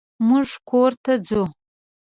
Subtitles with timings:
[0.27, 1.43] مونږ کور ته ځو.